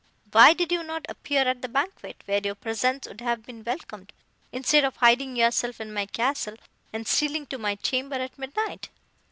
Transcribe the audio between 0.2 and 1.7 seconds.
Why did you not appear at the